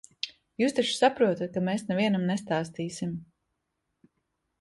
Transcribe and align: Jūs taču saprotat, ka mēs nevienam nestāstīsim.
Jūs 0.61 0.73
taču 0.77 0.95
saprotat, 0.99 1.51
ka 1.57 1.63
mēs 1.67 1.83
nevienam 1.89 2.25
nestāstīsim. 2.31 3.13